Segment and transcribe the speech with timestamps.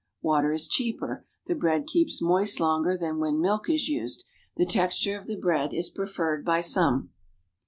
[0.23, 4.23] Water is cheaper; the bread keeps moist longer than when milk is used;
[4.55, 7.11] the texture of the bread is preferred by some.